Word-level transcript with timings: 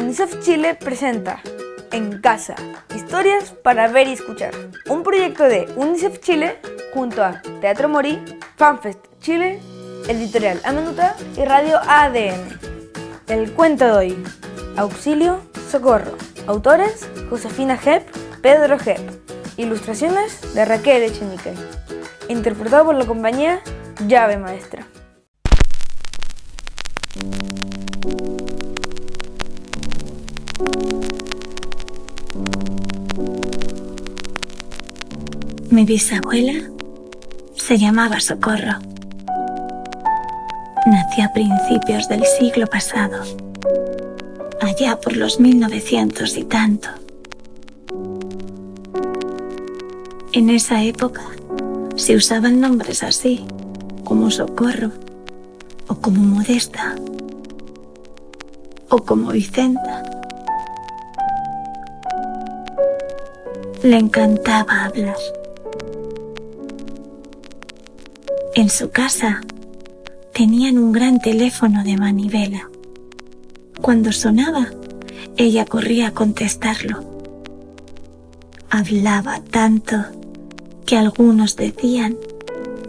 UNICEF 0.00 0.40
Chile 0.40 0.74
presenta 0.74 1.42
En 1.92 2.22
Casa, 2.22 2.54
historias 2.96 3.50
para 3.50 3.86
ver 3.88 4.08
y 4.08 4.12
escuchar. 4.12 4.54
Un 4.88 5.02
proyecto 5.02 5.44
de 5.44 5.70
UNICEF 5.76 6.20
Chile 6.20 6.58
junto 6.94 7.22
a 7.22 7.42
Teatro 7.60 7.86
Morí, 7.90 8.18
FanFest 8.56 8.98
Chile, 9.20 9.60
Editorial 10.08 10.58
Amenuta 10.64 11.14
y 11.36 11.44
Radio 11.44 11.78
ADN. 11.86 12.58
El 13.28 13.52
cuento 13.52 13.84
de 13.84 13.92
hoy, 13.92 14.24
Auxilio, 14.78 15.42
Socorro. 15.70 16.16
Autores, 16.46 17.06
Josefina 17.28 17.78
Hep, 17.84 18.08
Pedro 18.40 18.78
Hep. 18.82 19.00
Ilustraciones 19.58 20.54
de 20.54 20.64
Raquel 20.64 21.02
Echenique. 21.02 21.52
Interpretado 22.28 22.86
por 22.86 22.94
la 22.94 23.04
compañía 23.04 23.60
Llave 24.06 24.38
Maestra. 24.38 24.86
Mi 35.70 35.84
bisabuela 35.84 36.68
se 37.54 37.78
llamaba 37.78 38.18
Socorro. 38.18 38.80
Nació 40.84 41.24
a 41.26 41.32
principios 41.32 42.08
del 42.08 42.24
siglo 42.24 42.66
pasado, 42.66 43.22
allá 44.60 44.98
por 45.00 45.16
los 45.16 45.38
1900 45.38 46.36
y 46.38 46.44
tanto. 46.44 46.88
En 50.32 50.50
esa 50.50 50.82
época 50.82 51.22
se 51.94 52.16
usaban 52.16 52.60
nombres 52.60 53.04
así, 53.04 53.46
como 54.02 54.32
Socorro, 54.32 54.90
o 55.86 55.94
como 55.94 56.20
Modesta, 56.20 56.96
o 58.88 58.98
como 58.98 59.30
Vicenta. 59.30 60.02
Le 63.84 63.98
encantaba 63.98 64.86
hablar. 64.86 65.14
En 68.60 68.68
su 68.68 68.90
casa 68.90 69.40
tenían 70.34 70.76
un 70.76 70.92
gran 70.92 71.18
teléfono 71.18 71.82
de 71.82 71.96
manivela. 71.96 72.68
Cuando 73.80 74.12
sonaba, 74.12 74.66
ella 75.38 75.64
corría 75.64 76.08
a 76.08 76.10
contestarlo. 76.10 77.02
Hablaba 78.68 79.40
tanto 79.50 79.96
que 80.84 80.98
algunos 80.98 81.56
decían 81.56 82.18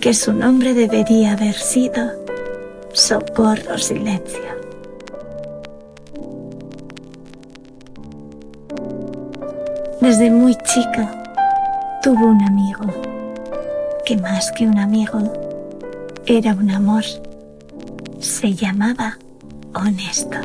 que 0.00 0.12
su 0.12 0.32
nombre 0.32 0.74
debería 0.74 1.34
haber 1.34 1.54
sido 1.54 2.14
Socorro 2.92 3.78
Silencio. 3.78 4.50
Desde 10.00 10.32
muy 10.32 10.56
chica 10.64 11.22
tuvo 12.02 12.26
un 12.26 12.42
amigo, 12.42 12.86
que 14.04 14.16
más 14.16 14.50
que 14.50 14.66
un 14.66 14.76
amigo 14.76 15.49
era 16.38 16.54
un 16.54 16.70
amor. 16.70 17.02
Se 18.20 18.54
llamaba 18.54 19.18
Honesto. 19.74 20.38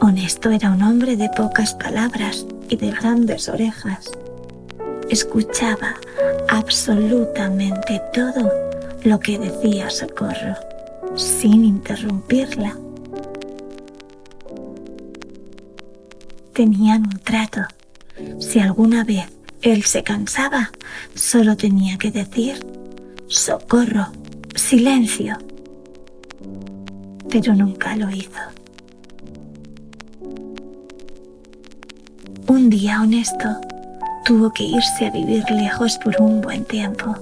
Honesto 0.00 0.50
era 0.50 0.70
un 0.70 0.82
hombre 0.82 1.16
de 1.16 1.28
pocas 1.30 1.74
palabras 1.74 2.46
y 2.68 2.76
de 2.76 2.92
grandes 2.92 3.48
orejas. 3.48 4.08
Escuchaba 5.10 5.94
absolutamente 6.48 8.00
todo 8.14 8.52
lo 9.02 9.18
que 9.18 9.36
decía 9.36 9.90
Socorro, 9.90 10.54
sin 11.16 11.64
interrumpirla. 11.64 12.76
Tenían 16.52 17.02
un 17.02 17.18
trato. 17.18 17.62
Si 18.38 18.60
alguna 18.60 19.02
vez 19.02 19.26
él 19.62 19.82
se 19.82 20.04
cansaba, 20.04 20.70
solo 21.16 21.56
tenía 21.56 21.98
que 21.98 22.12
decir 22.12 22.77
socorro, 23.28 24.06
silencio. 24.54 25.36
Pero 27.28 27.54
nunca 27.54 27.94
lo 27.94 28.10
hizo. 28.10 28.40
Un 32.46 32.70
día 32.70 33.02
honesto 33.02 33.60
tuvo 34.24 34.50
que 34.52 34.64
irse 34.64 35.06
a 35.06 35.10
vivir 35.10 35.44
lejos 35.50 35.98
por 35.98 36.20
un 36.20 36.40
buen 36.40 36.64
tiempo. 36.64 37.14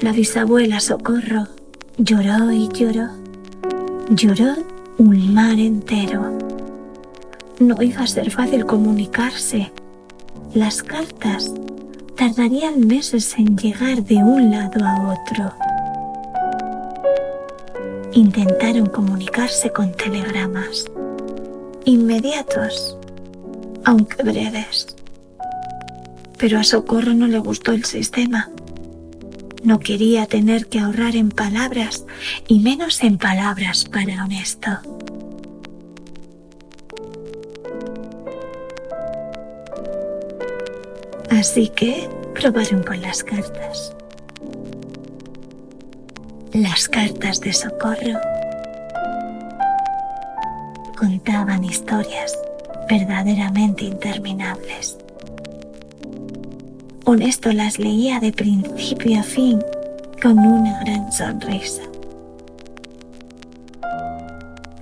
La 0.00 0.12
bisabuela 0.12 0.80
Socorro 0.80 1.46
lloró 1.98 2.50
y 2.50 2.68
lloró. 2.68 3.10
Lloró 4.08 4.54
un 4.96 5.34
mar 5.34 5.58
entero. 5.58 6.38
No 7.58 7.82
iba 7.82 8.00
a 8.00 8.06
ser 8.06 8.30
fácil 8.30 8.64
comunicarse. 8.64 9.70
Las 10.54 10.82
cartas 10.82 11.52
tardarían 12.20 12.86
meses 12.86 13.34
en 13.38 13.56
llegar 13.56 14.04
de 14.04 14.16
un 14.16 14.50
lado 14.50 14.84
a 14.84 15.14
otro. 15.14 15.54
Intentaron 18.12 18.84
comunicarse 18.88 19.72
con 19.72 19.90
telegramas, 19.92 20.84
inmediatos, 21.86 22.98
aunque 23.86 24.22
breves. 24.22 24.94
Pero 26.36 26.58
a 26.58 26.64
Socorro 26.64 27.14
no 27.14 27.26
le 27.26 27.38
gustó 27.38 27.72
el 27.72 27.86
sistema. 27.86 28.50
No 29.64 29.78
quería 29.78 30.26
tener 30.26 30.66
que 30.66 30.80
ahorrar 30.80 31.16
en 31.16 31.30
palabras 31.30 32.04
y 32.46 32.58
menos 32.58 33.02
en 33.02 33.16
palabras 33.16 33.86
para 33.86 34.22
honesto. 34.22 34.99
Así 41.40 41.68
que 41.68 42.06
probaron 42.34 42.82
con 42.82 43.00
las 43.00 43.24
cartas. 43.24 43.96
Las 46.52 46.86
cartas 46.86 47.40
de 47.40 47.54
socorro 47.54 48.20
contaban 50.98 51.64
historias 51.64 52.38
verdaderamente 52.90 53.84
interminables. 53.84 54.98
Honesto 57.06 57.54
las 57.54 57.78
leía 57.78 58.20
de 58.20 58.32
principio 58.32 59.20
a 59.20 59.22
fin 59.22 59.64
con 60.20 60.38
una 60.40 60.80
gran 60.80 61.10
sonrisa. 61.10 61.84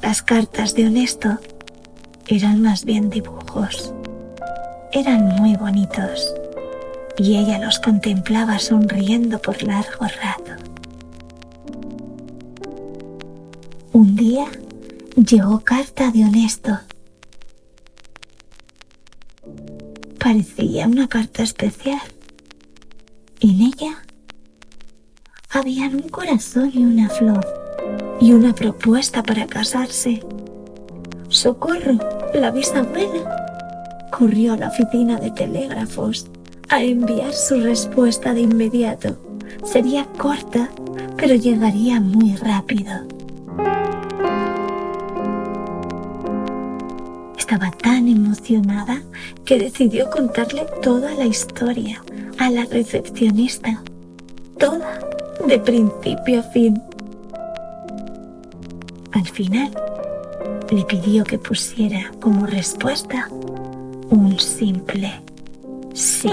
Las 0.00 0.22
cartas 0.22 0.76
de 0.76 0.86
Honesto 0.86 1.36
eran 2.28 2.62
más 2.62 2.84
bien 2.84 3.10
dibujos. 3.10 3.92
Eran 4.92 5.26
muy 5.26 5.56
bonitos 5.56 6.32
y 7.18 7.36
ella 7.36 7.58
los 7.58 7.78
contemplaba 7.78 8.58
sonriendo 8.58 9.40
por 9.40 9.62
largo 9.62 10.06
rato. 10.06 10.52
Un 13.92 14.16
día 14.16 14.46
llegó 15.16 15.60
carta 15.60 16.10
de 16.10 16.24
Honesto. 16.24 16.78
Parecía 20.18 20.86
una 20.86 21.06
carta 21.06 21.42
especial. 21.42 22.00
En 23.40 23.60
ella 23.60 24.02
habían 25.50 25.94
un 25.94 26.08
corazón 26.08 26.72
y 26.74 26.84
una 26.84 27.08
flor 27.08 27.46
y 28.20 28.32
una 28.32 28.54
propuesta 28.54 29.22
para 29.22 29.46
casarse. 29.46 30.20
Socorro, 31.28 31.98
la 32.34 32.50
bisabuela, 32.50 34.08
corrió 34.10 34.54
a 34.54 34.56
la 34.56 34.68
oficina 34.68 35.18
de 35.18 35.30
telégrafos 35.30 36.28
a 36.74 36.82
enviar 36.82 37.32
su 37.32 37.60
respuesta 37.60 38.34
de 38.34 38.40
inmediato. 38.40 39.16
Sería 39.64 40.06
corta, 40.18 40.70
pero 41.16 41.36
llegaría 41.36 42.00
muy 42.00 42.34
rápido. 42.34 42.90
Estaba 47.38 47.70
tan 47.70 48.08
emocionada 48.08 49.00
que 49.44 49.60
decidió 49.60 50.10
contarle 50.10 50.66
toda 50.82 51.14
la 51.14 51.26
historia 51.26 52.02
a 52.38 52.50
la 52.50 52.64
recepcionista. 52.64 53.80
Toda, 54.58 54.98
de 55.46 55.60
principio 55.60 56.40
a 56.40 56.42
fin. 56.42 56.82
Al 59.12 59.28
final, 59.28 59.70
le 60.72 60.84
pidió 60.86 61.22
que 61.22 61.38
pusiera 61.38 62.10
como 62.20 62.46
respuesta 62.46 63.28
un 64.10 64.40
simple 64.40 65.23
sí. 66.04 66.28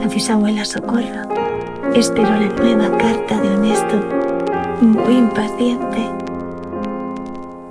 La 0.00 0.06
bisabuela 0.06 0.64
Socorro 0.64 1.22
esperó 1.94 2.30
la 2.30 2.48
nueva 2.48 2.96
carta 2.98 3.40
de 3.40 3.48
Honesto, 3.48 3.96
muy 4.82 5.16
impaciente. 5.16 6.10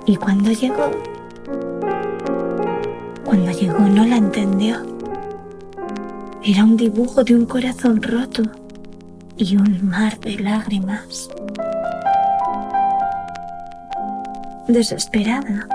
Y 0.06 0.16
cuando 0.16 0.50
llegó, 0.50 0.90
cuando 3.24 3.52
llegó 3.52 3.78
no 3.80 4.04
la 4.04 4.16
entendió. 4.16 4.82
Era 6.42 6.64
un 6.64 6.76
dibujo 6.76 7.24
de 7.24 7.34
un 7.36 7.46
corazón 7.46 8.02
roto 8.02 8.42
y 9.36 9.56
un 9.56 9.88
mar 9.88 10.18
de 10.20 10.38
lágrimas. 10.40 11.30
Desesperada, 14.68 15.66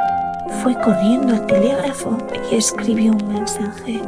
fue 0.62 0.76
corriendo 0.82 1.34
al 1.34 1.46
telégrafo 1.46 2.18
y 2.52 2.56
escribió 2.56 3.14
un 3.14 3.34
mensaje. 3.34 4.02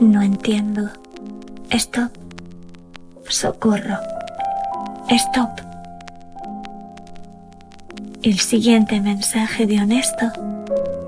No 0.00 0.22
entiendo. 0.22 0.88
Stop. 1.70 2.10
Socorro. 3.28 3.98
Stop. 5.08 5.50
El 8.22 8.38
siguiente 8.38 9.00
mensaje 9.00 9.66
de 9.66 9.80
honesto 9.80 10.26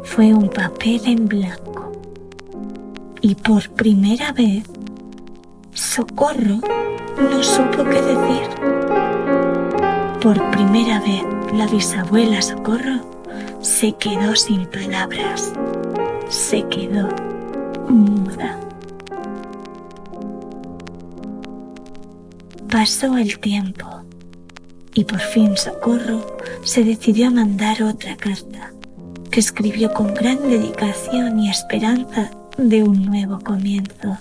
fue 0.05 0.33
un 0.33 0.49
papel 0.49 1.01
en 1.07 1.27
blanco. 1.27 1.93
Y 3.21 3.35
por 3.35 3.69
primera 3.71 4.33
vez, 4.33 4.65
Socorro 5.75 6.61
no 7.19 7.43
supo 7.43 7.85
qué 7.85 8.01
decir. 8.03 8.49
Por 10.23 10.51
primera 10.51 11.01
vez, 11.01 11.25
la 11.53 11.67
bisabuela 11.67 12.41
Socorro 12.43 13.01
se 13.61 13.93
quedó 13.93 14.37
sin 14.37 14.67
palabras. 14.67 15.53
Se 16.29 16.63
quedó 16.69 17.09
muda. 17.89 18.59
Pasó 22.71 23.17
el 23.19 23.39
tiempo 23.41 23.87
y 24.95 25.05
por 25.05 25.19
fin 25.19 25.57
Socorro 25.57 26.37
se 26.63 26.85
decidió 26.85 27.29
a 27.29 27.31
mandar 27.31 27.83
otra 27.83 28.17
carta 28.17 28.73
que 29.31 29.41
escribió 29.41 29.93
con 29.93 30.15
gran 30.15 30.39
dedicación 30.49 31.41
y 31.41 31.51
esperanza 31.51 32.31
de 32.59 32.83
un 32.83 33.05
nuevo 33.07 33.41
comienzo. 33.41 34.19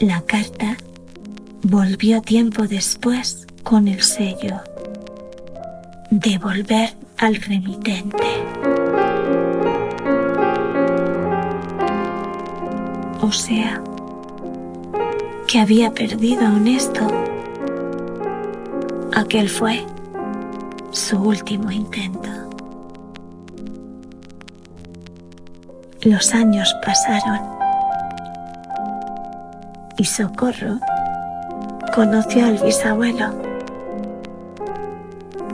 La 0.00 0.20
carta 0.22 0.76
volvió 1.62 2.20
tiempo 2.22 2.66
después 2.66 3.46
con 3.64 3.88
el 3.88 4.02
sello 4.02 4.60
devolver 6.10 6.90
al 7.18 7.34
remitente. 7.36 8.24
O 13.20 13.32
sea, 13.32 13.82
que 15.48 15.58
había 15.58 15.90
perdido 15.92 16.46
a 16.46 16.52
Honesto. 16.52 17.06
Aquel 19.14 19.48
fue 19.48 19.84
su 20.90 21.18
último 21.18 21.70
intento. 21.70 22.30
Los 26.02 26.34
años 26.34 26.74
pasaron 26.84 27.40
y 29.96 30.04
Socorro 30.04 30.78
conoció 31.94 32.44
al 32.44 32.58
bisabuelo. 32.58 33.43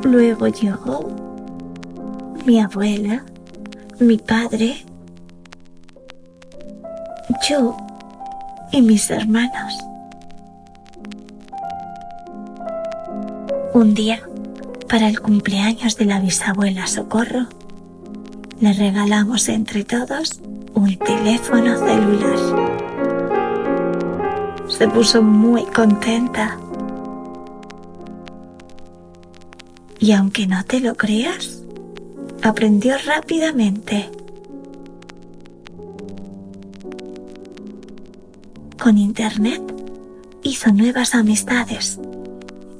Luego 0.03 0.49
llegó 0.49 1.09
mi 2.45 2.61
abuela, 2.61 3.23
mi 3.99 4.17
padre, 4.17 4.85
yo 7.49 7.77
y 8.73 8.83
mis 8.83 9.11
hermanos. 9.11 9.79
Un 13.75 13.95
día, 13.95 14.21
para 14.89 15.09
el 15.09 15.21
cumpleaños 15.21 15.97
de 15.97 16.07
la 16.07 16.19
bisabuela 16.21 16.87
Socorro, 16.87 17.47
le 18.61 18.73
regalamos 18.73 19.49
entre 19.49 19.85
todos 19.85 20.41
un 20.75 20.97
teléfono 20.97 21.77
celular. 21.79 22.39
Se 24.69 24.89
puso 24.89 25.23
muy 25.23 25.65
contenta. 25.67 26.59
Y 30.01 30.13
aunque 30.13 30.47
no 30.47 30.65
te 30.65 30.81
lo 30.81 30.95
creas, 30.95 31.63
aprendió 32.43 32.97
rápidamente. 33.05 34.11
Con 38.83 38.97
Internet 38.97 39.63
hizo 40.43 40.73
nuevas 40.73 41.15
amistades 41.15 42.01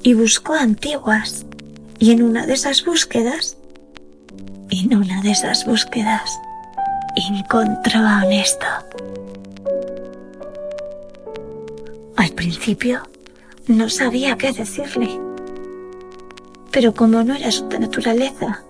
y 0.01 0.15
buscó 0.15 0.53
antiguas. 0.53 1.45
Y 1.99 2.11
en 2.11 2.23
una 2.23 2.47
de 2.47 2.53
esas 2.53 2.83
búsquedas, 2.83 3.55
en 4.71 4.95
una 4.95 5.21
de 5.21 5.31
esas 5.31 5.65
búsquedas, 5.65 6.31
encontró 7.15 7.99
a 7.99 8.23
Honesto. 8.23 8.65
Al 12.15 12.29
principio 12.31 13.07
no 13.67 13.89
sabía 13.89 14.35
qué 14.37 14.51
decirle, 14.51 15.19
pero 16.71 16.93
como 16.93 17.23
no 17.23 17.35
era 17.35 17.51
su 17.51 17.67
naturaleza 17.67 18.63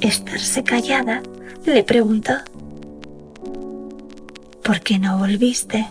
estarse 0.00 0.64
callada, 0.64 1.22
le 1.64 1.84
preguntó, 1.84 2.32
¿por 4.62 4.80
qué 4.80 4.98
no 4.98 5.18
volviste? 5.18 5.86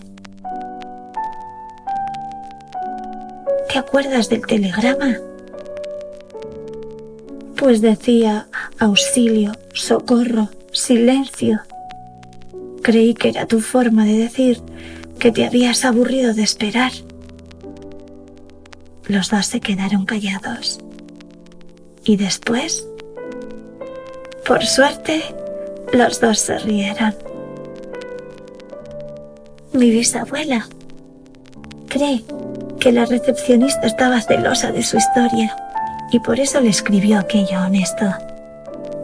¿Te 3.71 3.80
acuerdas 3.80 4.30
del 4.30 4.45
telegrama? 4.45 5.15
Pues 7.56 7.81
decía 7.81 8.47
auxilio, 8.80 9.51
socorro, 9.74 10.50
silencio. 10.71 11.62
Creí 12.81 13.13
que 13.13 13.30
era 13.30 13.45
tu 13.45 13.59
forma 13.59 14.06
de 14.06 14.18
decir 14.18 14.62
que 15.19 15.31
te 15.31 15.45
habías 15.45 15.86
aburrido 15.86 16.33
de 16.33 16.44
esperar. 16.44 16.91
Los 19.06 19.30
dos 19.30 19.45
se 19.45 19.59
quedaron 19.59 20.06
callados. 20.06 20.80
Y 22.10 22.18
después, 22.18 22.88
por 24.44 24.66
suerte, 24.66 25.22
los 25.94 26.20
dos 26.20 26.40
se 26.40 26.58
rieron. 26.58 27.14
Mi 29.74 29.92
bisabuela 29.92 30.68
cree 31.88 32.24
que 32.80 32.92
la 32.92 33.06
recepcionista 33.06 33.86
estaba 33.86 34.22
celosa 34.22 34.72
de 34.72 34.82
su 34.82 34.98
historia 34.98 35.56
y 36.12 36.20
por 36.22 36.40
eso 36.40 36.60
le 36.62 36.70
escribió 36.70 37.20
aquello 37.20 37.62
honesto. 37.62 38.08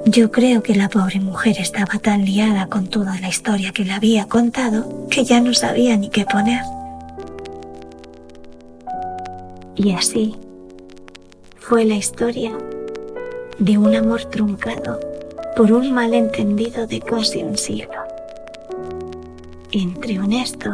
Yo 0.05 0.31
creo 0.31 0.63
que 0.63 0.73
la 0.73 0.89
pobre 0.89 1.19
mujer 1.19 1.57
estaba 1.59 1.99
tan 1.99 2.25
liada 2.25 2.65
con 2.65 2.87
toda 2.87 3.19
la 3.19 3.27
historia 3.27 3.71
que 3.71 3.85
le 3.85 3.93
había 3.93 4.25
contado 4.25 5.05
que 5.11 5.23
ya 5.23 5.39
no 5.41 5.53
sabía 5.53 5.95
ni 5.95 6.09
qué 6.09 6.25
poner. 6.25 6.63
Y 9.75 9.91
así 9.93 10.35
fue 11.59 11.85
la 11.85 11.93
historia 11.93 12.51
de 13.59 13.77
un 13.77 13.95
amor 13.95 14.25
truncado 14.25 14.99
por 15.55 15.71
un 15.71 15.93
malentendido 15.93 16.85
de 16.87 16.99
casi 16.99 17.41
un 17.43 17.57
siglo 17.57 18.03
entre 19.71 20.19
honesto 20.19 20.71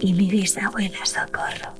y 0.00 0.14
mi 0.14 0.30
bisabuela 0.30 1.04
Socorro. 1.04 1.74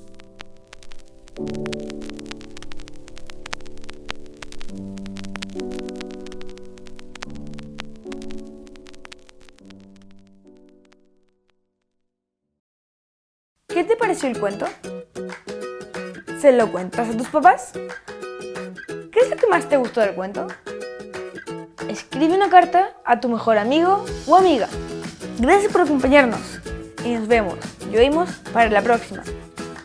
¿Qué 13.69 13.85
te 13.85 13.97
pareció 13.97 14.29
el 14.29 14.38
cuento? 14.38 14.67
¿Se 16.41 16.53
lo 16.53 16.71
cuentas 16.71 17.09
a 17.09 17.17
tus 17.17 17.29
papás? 17.29 17.73
¿Qué 19.19 19.25
es 19.25 19.31
lo 19.31 19.37
que 19.37 19.49
más 19.49 19.69
te 19.69 19.77
gustó 19.77 20.01
del 20.01 20.15
cuento? 20.15 20.47
Escribe 21.89 22.37
una 22.37 22.49
carta 22.49 22.93
a 23.05 23.19
tu 23.19 23.29
mejor 23.29 23.59
amigo 23.59 24.05
o 24.29 24.37
amiga. 24.37 24.69
Gracias 25.41 25.73
por 25.73 25.81
acompañarnos 25.81 26.61
y 27.05 27.15
nos 27.15 27.27
vemos 27.27 27.57
y 27.91 27.97
oímos 27.97 28.31
para 28.53 28.71
la 28.71 28.81
próxima. 28.81 29.25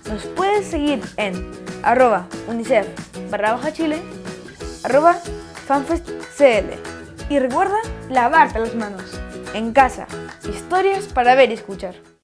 Nos 0.07 0.27
puedes 0.27 0.67
seguir 0.67 1.01
en 1.17 1.51
arroba 1.81 2.27
unicef 2.47 2.85
barra 3.31 3.53
baja 3.53 3.73
chile, 3.73 4.03
arroba 4.83 5.15
fanfestcl 5.65 6.75
y 7.27 7.39
recuerda 7.39 7.77
lavarte 8.11 8.59
las 8.59 8.75
manos. 8.75 9.19
En 9.55 9.73
casa, 9.73 10.05
historias 10.47 11.05
para 11.05 11.33
ver 11.33 11.49
y 11.49 11.53
escuchar. 11.53 11.95